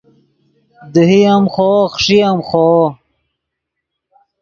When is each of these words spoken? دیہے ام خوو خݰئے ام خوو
دیہے 0.93 1.21
ام 1.33 1.43
خوو 1.53 1.79
خݰئے 1.95 2.19
ام 2.29 2.39
خوو 2.47 2.79